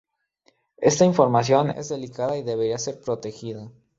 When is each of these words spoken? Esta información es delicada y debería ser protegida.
Esta 0.77 1.05
información 1.05 1.69
es 1.69 1.89
delicada 1.89 2.35
y 2.35 2.41
debería 2.41 2.79
ser 2.79 2.99
protegida. 3.01 3.71